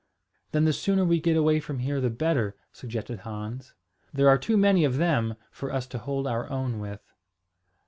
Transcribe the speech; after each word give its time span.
"Then 0.51 0.65
the 0.65 0.73
sooner 0.73 1.05
we 1.05 1.19
get 1.21 1.37
away 1.37 1.59
from 1.59 1.77
here 1.77 2.01
the 2.01 2.09
better," 2.09 2.55
suggested 2.73 3.19
Hans. 3.19 3.75
"There 4.11 4.29
are 4.29 4.37
too 4.39 4.57
many 4.57 4.83
of 4.83 4.97
them 4.97 5.35
for 5.51 5.71
us 5.71 5.85
to 5.89 5.99
hold 5.99 6.25
our 6.25 6.49
own 6.49 6.79
with." 6.79 7.03